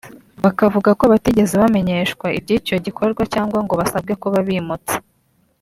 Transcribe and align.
Bakavuga 0.43 0.89
ko 0.99 1.03
batigeze 1.11 1.53
bamenyeshwa 1.61 2.25
iby’icyo 2.37 2.75
gikorwa 2.85 3.21
cyangwa 3.33 3.57
ngo 3.65 3.73
basabwe 3.79 4.13
kuba 4.21 4.37
bimutse 4.47 4.95